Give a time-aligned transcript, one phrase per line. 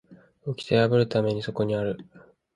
[0.47, 1.99] 掟は破るためにそこにある